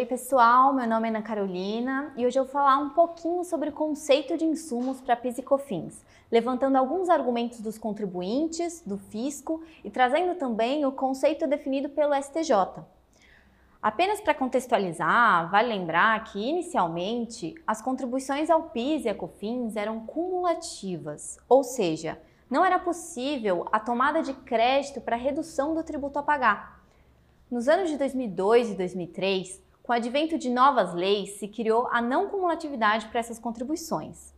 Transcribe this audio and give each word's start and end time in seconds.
Oi, 0.00 0.06
pessoal, 0.06 0.72
meu 0.72 0.86
nome 0.86 1.08
é 1.08 1.10
Ana 1.10 1.20
Carolina 1.20 2.14
e 2.16 2.24
hoje 2.24 2.38
eu 2.38 2.44
vou 2.44 2.52
falar 2.54 2.78
um 2.78 2.88
pouquinho 2.88 3.44
sobre 3.44 3.68
o 3.68 3.72
conceito 3.72 4.34
de 4.34 4.46
insumos 4.46 4.98
para 4.98 5.14
PIS 5.14 5.36
e 5.36 5.42
COFINS, 5.42 6.02
levantando 6.32 6.76
alguns 6.76 7.10
argumentos 7.10 7.60
dos 7.60 7.76
contribuintes, 7.76 8.80
do 8.80 8.96
fisco 8.96 9.62
e 9.84 9.90
trazendo 9.90 10.36
também 10.36 10.86
o 10.86 10.92
conceito 10.92 11.46
definido 11.46 11.90
pelo 11.90 12.14
STJ. 12.14 12.82
Apenas 13.82 14.22
para 14.22 14.32
contextualizar, 14.32 15.50
vale 15.50 15.68
lembrar 15.68 16.24
que 16.24 16.38
inicialmente 16.38 17.54
as 17.66 17.82
contribuições 17.82 18.48
ao 18.48 18.70
PIS 18.70 19.04
e 19.04 19.10
a 19.10 19.14
COFINS 19.14 19.76
eram 19.76 20.06
cumulativas, 20.06 21.38
ou 21.46 21.62
seja, 21.62 22.18
não 22.50 22.64
era 22.64 22.78
possível 22.78 23.66
a 23.70 23.78
tomada 23.78 24.22
de 24.22 24.32
crédito 24.32 24.98
para 24.98 25.14
redução 25.14 25.74
do 25.74 25.84
tributo 25.84 26.18
a 26.18 26.22
pagar. 26.22 26.80
Nos 27.50 27.68
anos 27.68 27.90
de 27.90 27.98
2002 27.98 28.70
e 28.70 28.74
2003, 28.76 29.68
com 29.90 29.94
o 29.94 29.96
advento 29.96 30.38
de 30.38 30.48
novas 30.48 30.94
leis, 30.94 31.30
se 31.40 31.48
criou 31.48 31.88
a 31.90 32.00
não 32.00 32.28
cumulatividade 32.28 33.08
para 33.08 33.18
essas 33.18 33.40
contribuições. 33.40 34.32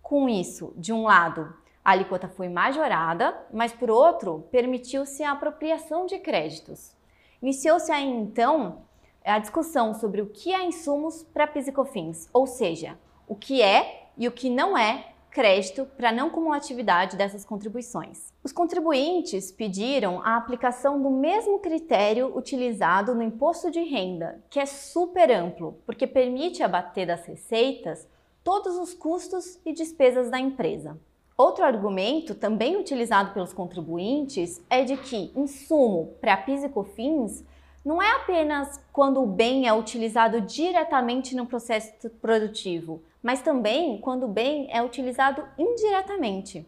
Com 0.00 0.30
isso, 0.30 0.72
de 0.78 0.94
um 0.94 1.02
lado, 1.02 1.54
a 1.84 1.90
alíquota 1.90 2.26
foi 2.26 2.48
majorada, 2.48 3.38
mas 3.52 3.70
por 3.70 3.90
outro, 3.90 4.48
permitiu-se 4.50 5.22
a 5.22 5.32
apropriação 5.32 6.06
de 6.06 6.18
créditos. 6.18 6.96
Iniciou-se 7.42 7.92
aí 7.92 8.08
então 8.08 8.78
a 9.22 9.38
discussão 9.38 9.92
sobre 9.92 10.22
o 10.22 10.30
que 10.30 10.54
é 10.54 10.64
insumos 10.64 11.22
para 11.22 11.46
PIS 11.46 11.68
e 11.68 11.72
COFINS, 11.72 12.30
ou 12.32 12.46
seja, 12.46 12.98
o 13.26 13.36
que 13.36 13.60
é 13.60 14.08
e 14.16 14.26
o 14.26 14.32
que 14.32 14.48
não 14.48 14.74
é 14.74 15.12
crédito 15.30 15.86
para 15.96 16.12
não 16.12 16.30
cumulatividade 16.30 17.16
dessas 17.16 17.44
contribuições. 17.44 18.32
Os 18.42 18.52
contribuintes 18.52 19.52
pediram 19.52 20.20
a 20.22 20.36
aplicação 20.36 21.00
do 21.00 21.10
mesmo 21.10 21.58
critério 21.58 22.36
utilizado 22.36 23.14
no 23.14 23.22
imposto 23.22 23.70
de 23.70 23.80
renda, 23.80 24.42
que 24.50 24.58
é 24.58 24.66
super 24.66 25.30
amplo, 25.30 25.78
porque 25.84 26.06
permite 26.06 26.62
abater 26.62 27.06
das 27.06 27.26
receitas 27.26 28.08
todos 28.42 28.76
os 28.76 28.94
custos 28.94 29.58
e 29.64 29.72
despesas 29.72 30.30
da 30.30 30.38
empresa. 30.38 30.98
Outro 31.36 31.64
argumento, 31.64 32.34
também 32.34 32.76
utilizado 32.76 33.32
pelos 33.32 33.52
contribuintes, 33.52 34.60
é 34.68 34.82
de 34.82 34.96
que 34.96 35.30
insumo 35.36 36.14
para 36.20 36.36
PIS 36.36 36.64
e 36.64 36.68
COFINS 36.68 37.44
não 37.84 38.02
é 38.02 38.10
apenas 38.16 38.80
quando 38.92 39.22
o 39.22 39.26
bem 39.26 39.68
é 39.68 39.72
utilizado 39.72 40.40
diretamente 40.40 41.36
no 41.36 41.46
processo 41.46 42.10
produtivo, 42.20 43.02
mas 43.22 43.42
também 43.42 44.00
quando 44.00 44.24
o 44.24 44.28
bem 44.28 44.68
é 44.70 44.82
utilizado 44.82 45.46
indiretamente. 45.58 46.66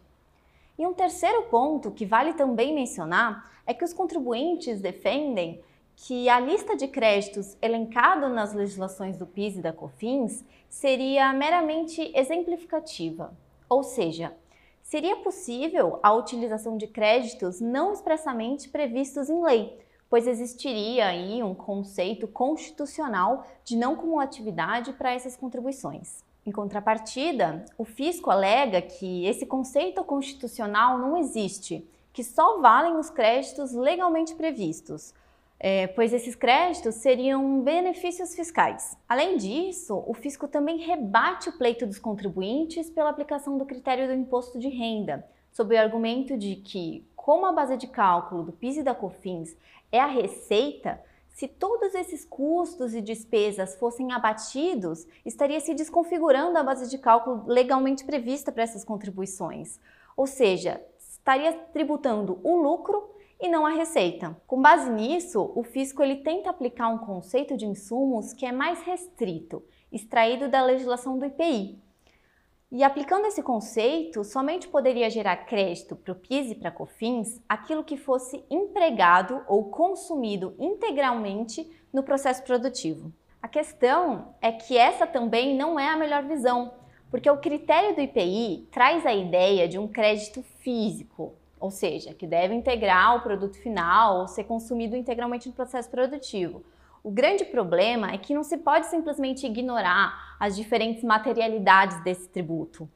E 0.77 0.85
um 0.85 0.93
terceiro 0.93 1.43
ponto 1.43 1.91
que 1.91 2.05
vale 2.05 2.33
também 2.33 2.73
mencionar 2.73 3.51
é 3.65 3.73
que 3.73 3.85
os 3.85 3.93
contribuintes 3.93 4.81
defendem 4.81 5.61
que 5.95 6.27
a 6.27 6.39
lista 6.39 6.75
de 6.75 6.87
créditos 6.87 7.55
elencado 7.61 8.27
nas 8.27 8.53
legislações 8.53 9.17
do 9.17 9.27
PIS 9.27 9.57
e 9.57 9.61
da 9.61 9.71
COFINS 9.71 10.43
seria 10.67 11.31
meramente 11.33 12.11
exemplificativa, 12.15 13.31
ou 13.69 13.83
seja, 13.83 14.35
seria 14.81 15.17
possível 15.17 15.99
a 16.01 16.11
utilização 16.13 16.77
de 16.77 16.87
créditos 16.87 17.61
não 17.61 17.93
expressamente 17.93 18.69
previstos 18.69 19.29
em 19.29 19.43
lei, 19.43 19.77
pois 20.09 20.27
existiria 20.27 21.05
aí 21.05 21.43
um 21.43 21.53
conceito 21.53 22.27
constitucional 22.27 23.45
de 23.63 23.77
não 23.77 23.95
cumulatividade 23.95 24.93
para 24.93 25.13
essas 25.13 25.37
contribuições. 25.37 26.23
Em 26.43 26.51
contrapartida, 26.51 27.63
o 27.77 27.85
fisco 27.85 28.31
alega 28.31 28.81
que 28.81 29.25
esse 29.27 29.45
conceito 29.45 30.03
constitucional 30.03 30.97
não 30.97 31.15
existe, 31.15 31.87
que 32.11 32.23
só 32.23 32.59
valem 32.59 32.95
os 32.97 33.11
créditos 33.11 33.73
legalmente 33.73 34.33
previstos, 34.33 35.13
é, 35.59 35.85
pois 35.85 36.11
esses 36.11 36.33
créditos 36.33 36.95
seriam 36.95 37.61
benefícios 37.61 38.33
fiscais. 38.33 38.97
Além 39.07 39.37
disso, 39.37 40.03
o 40.07 40.15
fisco 40.15 40.47
também 40.47 40.79
rebate 40.79 41.49
o 41.49 41.57
pleito 41.59 41.85
dos 41.85 41.99
contribuintes 41.99 42.89
pela 42.89 43.11
aplicação 43.11 43.59
do 43.59 43.65
critério 43.65 44.07
do 44.07 44.13
imposto 44.13 44.57
de 44.57 44.67
renda, 44.67 45.23
sob 45.51 45.75
o 45.75 45.79
argumento 45.79 46.35
de 46.35 46.55
que, 46.55 47.05
como 47.15 47.45
a 47.45 47.51
base 47.51 47.77
de 47.77 47.85
cálculo 47.85 48.41
do 48.41 48.51
PIS 48.51 48.77
e 48.77 48.83
da 48.83 48.95
COFINS 48.95 49.55
é 49.91 49.99
a 49.99 50.07
receita, 50.07 50.99
se 51.31 51.47
todos 51.47 51.95
esses 51.95 52.25
custos 52.25 52.93
e 52.93 53.01
despesas 53.01 53.75
fossem 53.75 54.11
abatidos, 54.11 55.07
estaria 55.25 55.59
se 55.59 55.73
desconfigurando 55.73 56.57
a 56.57 56.63
base 56.63 56.89
de 56.89 56.97
cálculo 56.97 57.45
legalmente 57.47 58.03
prevista 58.03 58.51
para 58.51 58.63
essas 58.63 58.83
contribuições. 58.83 59.79
Ou 60.15 60.27
seja, 60.27 60.81
estaria 60.99 61.53
tributando 61.73 62.39
o 62.43 62.55
lucro 62.55 63.09
e 63.39 63.47
não 63.47 63.65
a 63.65 63.71
receita. 63.71 64.39
Com 64.45 64.61
base 64.61 64.89
nisso, 64.91 65.51
o 65.55 65.63
fisco 65.63 66.03
ele 66.03 66.17
tenta 66.17 66.49
aplicar 66.49 66.89
um 66.89 66.99
conceito 66.99 67.57
de 67.57 67.65
insumos 67.65 68.33
que 68.33 68.45
é 68.45 68.51
mais 68.51 68.81
restrito, 68.81 69.63
extraído 69.91 70.47
da 70.47 70.63
legislação 70.63 71.17
do 71.17 71.25
IPI, 71.25 71.81
e 72.71 72.85
aplicando 72.85 73.25
esse 73.25 73.43
conceito, 73.43 74.23
somente 74.23 74.69
poderia 74.69 75.09
gerar 75.09 75.35
crédito 75.45 75.93
para 75.93 76.13
o 76.13 76.15
PIS 76.15 76.51
e 76.51 76.55
para 76.55 76.71
COFINS 76.71 77.41
aquilo 77.49 77.83
que 77.83 77.97
fosse 77.97 78.45
empregado 78.49 79.41
ou 79.45 79.65
consumido 79.65 80.55
integralmente 80.57 81.69
no 81.91 82.01
processo 82.01 82.41
produtivo. 82.43 83.11
A 83.41 83.47
questão 83.49 84.33
é 84.41 84.53
que 84.53 84.77
essa 84.77 85.05
também 85.05 85.53
não 85.53 85.77
é 85.77 85.89
a 85.89 85.97
melhor 85.97 86.23
visão, 86.23 86.73
porque 87.09 87.29
o 87.29 87.39
critério 87.39 87.93
do 87.93 88.01
IPI 88.01 88.69
traz 88.71 89.05
a 89.05 89.13
ideia 89.13 89.67
de 89.67 89.77
um 89.77 89.87
crédito 89.87 90.41
físico, 90.59 91.33
ou 91.59 91.71
seja, 91.71 92.13
que 92.13 92.25
deve 92.25 92.53
integrar 92.53 93.17
o 93.17 93.21
produto 93.21 93.57
final 93.57 94.19
ou 94.19 94.27
ser 94.29 94.45
consumido 94.45 94.95
integralmente 94.95 95.49
no 95.49 95.53
processo 95.53 95.89
produtivo. 95.89 96.63
O 97.03 97.09
grande 97.09 97.43
problema 97.45 98.11
é 98.11 98.17
que 98.17 98.33
não 98.33 98.43
se 98.43 98.57
pode 98.57 98.85
simplesmente 98.85 99.45
ignorar 99.45 100.35
as 100.39 100.55
diferentes 100.55 101.03
materialidades 101.03 101.99
desse 102.03 102.29
tributo. 102.29 102.87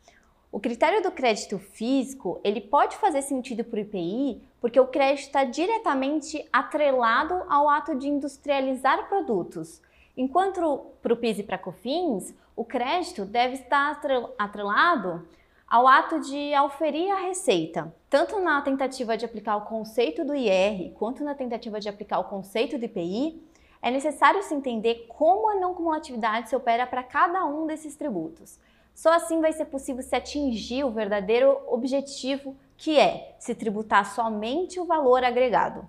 O 0.51 0.59
critério 0.59 1.01
do 1.01 1.11
crédito 1.11 1.57
físico 1.57 2.39
ele 2.43 2.61
pode 2.61 2.95
fazer 2.97 3.23
sentido 3.23 3.63
para 3.63 3.77
o 3.77 3.81
IPI 3.81 4.41
porque 4.61 4.79
o 4.79 4.87
crédito 4.87 5.25
está 5.25 5.43
diretamente 5.43 6.47
atrelado 6.53 7.33
ao 7.49 7.67
ato 7.67 7.95
de 7.95 8.07
industrializar 8.07 9.09
produtos, 9.09 9.81
enquanto 10.15 10.85
para 11.01 11.13
o 11.13 11.17
PIS 11.17 11.39
e 11.39 11.43
para 11.43 11.57
COFINS 11.57 12.33
o 12.55 12.63
crédito 12.63 13.25
deve 13.25 13.55
estar 13.55 13.99
atrelado 14.37 15.27
ao 15.67 15.87
ato 15.87 16.19
de 16.21 16.53
auferir 16.53 17.11
a 17.11 17.21
receita, 17.21 17.93
tanto 18.07 18.39
na 18.39 18.61
tentativa 18.61 19.17
de 19.17 19.25
aplicar 19.25 19.57
o 19.57 19.65
conceito 19.65 20.23
do 20.23 20.35
IR 20.35 20.93
quanto 20.93 21.23
na 21.23 21.33
tentativa 21.33 21.79
de 21.79 21.89
aplicar 21.89 22.19
o 22.19 22.25
conceito 22.25 22.77
do 22.77 22.85
IPI 22.85 23.43
é 23.81 23.91
necessário 23.91 24.41
se 24.43 24.53
entender 24.53 25.05
como 25.07 25.49
a 25.49 25.55
não 25.55 25.73
cumulatividade 25.73 26.49
se 26.49 26.55
opera 26.55 26.87
para 26.87 27.03
cada 27.03 27.45
um 27.45 27.67
desses 27.67 27.95
tributos. 27.95 28.59
Só 28.93 29.13
assim 29.13 29.41
vai 29.41 29.51
ser 29.51 29.65
possível 29.65 30.01
se 30.01 30.15
atingir 30.15 30.83
o 30.83 30.91
verdadeiro 30.91 31.59
objetivo, 31.67 32.55
que 32.77 32.97
é 32.97 33.35
se 33.37 33.53
tributar 33.53 34.05
somente 34.05 34.79
o 34.79 34.85
valor 34.85 35.23
agregado. 35.23 35.87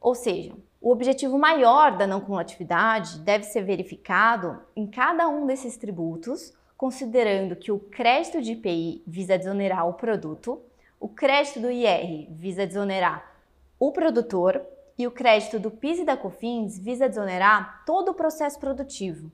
Ou 0.00 0.14
seja, 0.14 0.52
o 0.80 0.92
objetivo 0.92 1.38
maior 1.38 1.96
da 1.96 2.06
não 2.06 2.20
cumulatividade 2.20 3.18
deve 3.20 3.44
ser 3.44 3.62
verificado 3.62 4.62
em 4.76 4.86
cada 4.86 5.26
um 5.26 5.46
desses 5.46 5.76
tributos, 5.76 6.52
considerando 6.76 7.56
que 7.56 7.72
o 7.72 7.80
crédito 7.80 8.40
de 8.40 8.52
IPI 8.52 9.02
visa 9.06 9.36
desonerar 9.36 9.88
o 9.88 9.94
produto, 9.94 10.62
o 11.00 11.08
crédito 11.08 11.60
do 11.60 11.70
IR 11.70 12.28
visa 12.30 12.66
desonerar 12.66 13.36
o 13.78 13.90
produtor 13.90 14.64
e 14.98 15.06
o 15.06 15.12
crédito 15.12 15.60
do 15.60 15.70
PIS 15.70 16.00
e 16.00 16.04
da 16.04 16.16
COFINS 16.16 16.76
visa 16.76 17.08
desonerar 17.08 17.84
todo 17.86 18.10
o 18.10 18.14
processo 18.14 18.58
produtivo. 18.58 19.30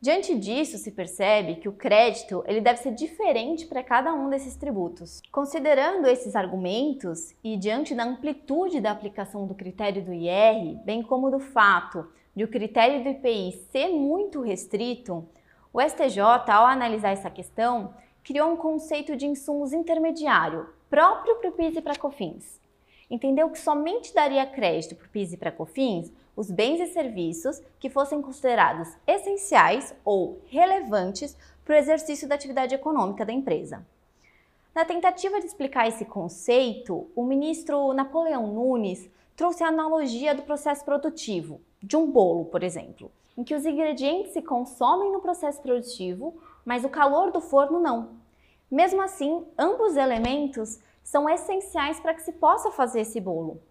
Diante 0.00 0.34
disso, 0.38 0.78
se 0.78 0.92
percebe 0.92 1.56
que 1.56 1.68
o 1.68 1.72
crédito 1.72 2.42
ele 2.46 2.60
deve 2.60 2.78
ser 2.78 2.94
diferente 2.94 3.66
para 3.66 3.82
cada 3.82 4.14
um 4.14 4.30
desses 4.30 4.56
tributos. 4.56 5.20
Considerando 5.30 6.06
esses 6.06 6.34
argumentos 6.34 7.34
e 7.44 7.56
diante 7.56 7.94
da 7.94 8.04
amplitude 8.04 8.80
da 8.80 8.92
aplicação 8.92 9.46
do 9.46 9.54
critério 9.54 10.02
do 10.02 10.14
IR, 10.14 10.76
bem 10.84 11.02
como 11.02 11.30
do 11.30 11.40
fato 11.40 12.08
de 12.34 12.44
o 12.44 12.48
critério 12.48 13.02
do 13.02 13.10
IPI 13.10 13.66
ser 13.72 13.88
muito 13.88 14.40
restrito, 14.40 15.28
o 15.72 15.82
STJ, 15.82 16.20
ao 16.20 16.64
analisar 16.64 17.10
essa 17.10 17.28
questão, 17.28 17.92
criou 18.22 18.52
um 18.52 18.56
conceito 18.56 19.16
de 19.16 19.26
insumos 19.26 19.72
intermediário 19.72 20.68
próprio 20.88 21.34
para 21.36 21.50
o 21.50 21.52
PIS 21.52 21.76
e 21.76 21.82
para 21.82 21.96
COFINS 21.96 22.58
entendeu 23.10 23.50
que 23.50 23.58
somente 23.58 24.14
daria 24.14 24.46
crédito 24.46 24.94
para 24.94 25.06
o 25.06 25.10
PIS 25.10 25.32
e 25.32 25.36
para 25.36 25.52
COFINS 25.52 26.12
os 26.36 26.50
bens 26.50 26.80
e 26.80 26.86
serviços 26.86 27.60
que 27.80 27.90
fossem 27.90 28.22
considerados 28.22 28.88
essenciais 29.06 29.94
ou 30.04 30.40
relevantes 30.46 31.36
para 31.64 31.74
o 31.74 31.78
exercício 31.78 32.28
da 32.28 32.34
atividade 32.34 32.74
econômica 32.74 33.26
da 33.26 33.32
empresa. 33.32 33.84
Na 34.74 34.84
tentativa 34.84 35.40
de 35.40 35.46
explicar 35.46 35.88
esse 35.88 36.04
conceito, 36.04 37.10
o 37.16 37.24
ministro 37.24 37.92
Napoleão 37.92 38.46
Nunes 38.46 39.10
trouxe 39.34 39.64
a 39.64 39.68
analogia 39.68 40.34
do 40.34 40.42
processo 40.42 40.84
produtivo, 40.84 41.60
de 41.82 41.96
um 41.96 42.10
bolo, 42.10 42.44
por 42.44 42.62
exemplo, 42.62 43.10
em 43.36 43.42
que 43.42 43.54
os 43.54 43.66
ingredientes 43.66 44.32
se 44.32 44.40
consomem 44.40 45.12
no 45.12 45.20
processo 45.20 45.60
produtivo, 45.60 46.40
mas 46.64 46.84
o 46.84 46.88
calor 46.88 47.32
do 47.32 47.40
forno 47.40 47.80
não. 47.80 48.10
Mesmo 48.70 49.00
assim, 49.00 49.44
ambos 49.58 49.96
elementos 49.96 50.78
são 51.08 51.26
essenciais 51.26 51.98
para 51.98 52.12
que 52.12 52.20
se 52.20 52.32
possa 52.32 52.70
fazer 52.70 53.00
esse 53.00 53.18
bolo. 53.18 53.62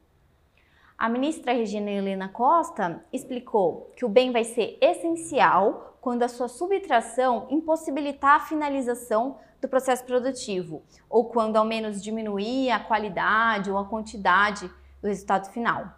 A 0.98 1.08
ministra 1.08 1.54
Regina 1.54 1.92
Helena 1.92 2.28
Costa 2.28 3.06
explicou 3.14 3.92
que 3.96 4.04
o 4.04 4.10
bem 4.10 4.32
vai 4.32 4.44
ser 4.44 4.76
essencial 4.82 6.00
quando 6.02 6.24
a 6.24 6.28
sua 6.28 6.48
subtração 6.48 7.46
impossibilitar 7.52 8.38
a 8.38 8.40
finalização 8.40 9.38
do 9.62 9.68
processo 9.68 10.04
produtivo, 10.04 10.82
ou 11.08 11.26
quando 11.26 11.58
ao 11.58 11.64
menos 11.64 12.02
diminuir 12.02 12.72
a 12.72 12.80
qualidade 12.80 13.70
ou 13.70 13.78
a 13.78 13.86
quantidade 13.86 14.68
do 15.00 15.08
resultado 15.08 15.52
final. 15.52 15.94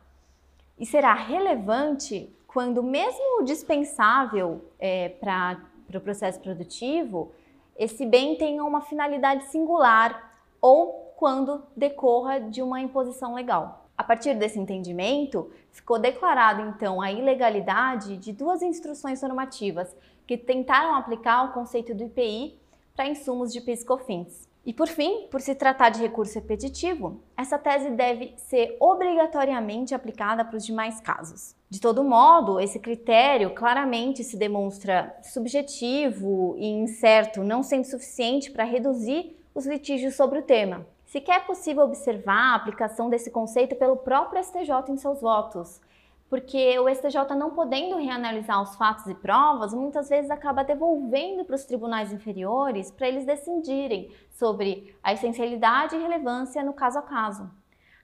E 0.77 0.86
será 0.86 1.13
relevante 1.13 2.36
quando, 2.47 2.83
mesmo 2.83 3.45
dispensável 3.45 4.65
é, 4.77 5.07
para 5.07 5.57
o 5.88 5.91
pro 5.91 6.01
processo 6.01 6.41
produtivo, 6.41 7.31
esse 7.77 8.06
bem 8.06 8.36
tenha 8.36 8.62
uma 8.65 8.81
finalidade 8.81 9.45
singular 9.45 10.33
ou 10.62 11.09
quando 11.19 11.62
decorra 11.75 12.39
de 12.39 12.62
uma 12.62 12.80
imposição 12.80 13.33
legal. 13.33 13.89
A 13.98 14.06
partir 14.06 14.36
desse 14.36 14.57
entendimento, 14.57 15.51
ficou 15.69 16.00
declarado 16.00 16.62
então 16.62 17.01
a 17.01 17.12
ilegalidade 17.12 18.16
de 18.16 18.31
duas 18.31 18.62
instruções 18.62 19.21
normativas 19.21 19.94
que 20.25 20.38
tentaram 20.38 20.95
aplicar 20.95 21.44
o 21.44 21.51
conceito 21.51 21.94
do 21.94 22.06
IPI 22.06 22.57
para 22.95 23.10
insumos 23.10 23.51
de 23.51 23.60
PIS/COFINS. 23.60 24.48
E 24.66 24.71
por 24.71 24.88
fim, 24.88 25.27
por 25.30 25.42
se 25.42 25.54
tratar 25.54 25.89
de 25.89 26.00
recurso 26.00 26.36
repetitivo, 26.36 27.19
essa 27.36 27.57
tese 27.57 27.89
deve 27.89 28.33
ser 28.38 28.77
obrigatoriamente 28.80 29.94
aplicada 29.94 30.45
para 30.45 30.56
os 30.56 30.65
demais 30.65 31.01
casos. 31.01 31.54
De 31.69 31.81
todo 31.81 32.01
modo, 32.01 32.62
esse 32.62 32.80
critério 32.80 33.54
claramente 33.54 34.24
se 34.24 34.38
demonstra 34.38 35.13
subjetivo 35.22 36.56
e 36.57 36.65
incerto, 36.65 37.44
não 37.44 37.62
sendo 37.62 37.83
suficiente 37.83 38.50
para 38.51 38.63
reduzir 38.63 39.38
os 39.54 39.65
litígios 39.65 40.15
sobre 40.15 40.39
o 40.39 40.44
tema. 40.44 40.88
Sequer 41.10 41.38
é 41.38 41.40
possível 41.40 41.86
observar 41.86 42.52
a 42.52 42.56
aplicação 42.56 43.10
desse 43.10 43.32
conceito 43.32 43.76
pelo 43.76 43.98
próprio 43.98 44.44
STJ 44.44 44.92
em 44.92 44.96
seus 44.96 45.22
votos, 45.22 45.82
porque 46.30 46.78
o 46.78 46.88
STJ 46.88 47.36
não 47.36 47.50
podendo 47.50 47.98
reanalisar 47.98 48.62
os 48.62 48.76
fatos 48.76 49.08
e 49.08 49.16
provas, 49.16 49.74
muitas 49.74 50.08
vezes 50.08 50.30
acaba 50.30 50.64
devolvendo 50.64 51.44
para 51.44 51.56
os 51.56 51.66
tribunais 51.66 52.14
inferiores 52.14 52.92
para 52.92 53.08
eles 53.08 53.26
decidirem 53.26 54.14
sobre 54.30 54.96
a 55.02 55.12
essencialidade 55.12 55.96
e 55.96 56.00
relevância 56.00 56.64
no 56.64 56.74
caso 56.74 57.00
a 57.00 57.02
caso. 57.02 57.50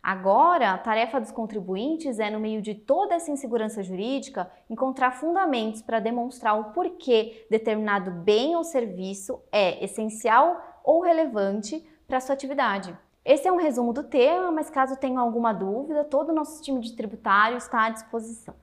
Agora, 0.02 0.72
a 0.72 0.78
tarefa 0.80 1.22
dos 1.22 1.32
contribuintes 1.32 2.18
é, 2.18 2.32
no 2.32 2.40
meio 2.40 2.60
de 2.60 2.74
toda 2.74 3.14
essa 3.14 3.30
insegurança 3.30 3.84
jurídica, 3.84 4.52
encontrar 4.68 5.12
fundamentos 5.12 5.84
para 5.84 6.00
demonstrar 6.00 6.60
o 6.60 6.72
porquê 6.74 7.46
determinado 7.52 8.10
bem 8.10 8.56
ou 8.56 8.64
serviço 8.64 9.40
é 9.52 9.84
essencial 9.84 10.60
ou 10.84 11.02
relevante 11.02 11.84
para 12.08 12.20
sua 12.20 12.34
atividade. 12.34 12.98
Esse 13.24 13.48
é 13.48 13.52
um 13.52 13.58
resumo 13.58 13.92
do 13.92 14.04
tema, 14.04 14.52
mas 14.52 14.70
caso 14.70 14.98
tenha 14.98 15.20
alguma 15.20 15.52
dúvida, 15.52 16.04
todo 16.04 16.30
o 16.30 16.36
nosso 16.36 16.62
time 16.62 16.80
de 16.80 16.96
tributário 16.96 17.58
está 17.58 17.86
à 17.86 17.90
disposição. 17.90 18.54